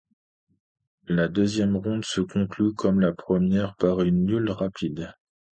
[1.05, 5.13] La deuxième ronde se conclut comme la première par une nulle rapide.